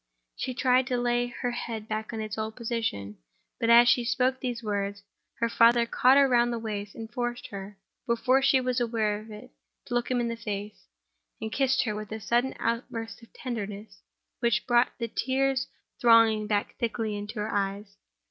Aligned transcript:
She 0.35 0.55
tried 0.55 0.87
to 0.87 0.97
lay 0.97 1.27
her 1.27 1.51
head 1.51 1.87
back 1.87 2.11
in 2.11 2.21
its 2.21 2.35
old 2.35 2.55
position; 2.55 3.19
but 3.59 3.69
as 3.69 3.87
she 3.87 4.03
spoke 4.03 4.39
those 4.41 4.63
words, 4.63 5.03
her 5.35 5.47
father 5.47 5.85
caught 5.85 6.17
her 6.17 6.27
round 6.27 6.51
the 6.51 6.57
waist, 6.57 6.95
forced 7.13 7.45
her, 7.49 7.77
before 8.07 8.41
she 8.41 8.59
was 8.59 8.79
aware 8.79 9.19
of 9.19 9.29
it, 9.29 9.51
to 9.85 9.93
look 9.93 10.09
him 10.09 10.19
in 10.19 10.27
the 10.27 10.35
face—and 10.35 11.51
kissed 11.51 11.83
her, 11.83 11.93
with 11.93 12.11
a 12.11 12.19
sudden 12.19 12.55
outburst 12.59 13.21
of 13.21 13.31
tenderness 13.31 14.01
which 14.39 14.65
brought 14.65 14.89
the 14.97 15.07
tears 15.07 15.67
thronging 15.99 16.47
back 16.47 16.73
thickly 16.79 17.15
into 17.15 17.35
her 17.39 17.53
eyes. 17.53 17.95